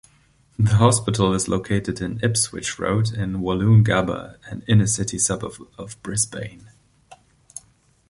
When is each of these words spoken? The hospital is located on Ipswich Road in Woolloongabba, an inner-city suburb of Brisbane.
The 0.57 0.77
hospital 0.77 1.31
is 1.35 1.47
located 1.47 2.01
on 2.01 2.19
Ipswich 2.23 2.79
Road 2.79 3.11
in 3.13 3.33
Woolloongabba, 3.33 4.37
an 4.49 4.63
inner-city 4.67 5.19
suburb 5.19 5.53
of 5.77 6.01
Brisbane. 6.01 6.71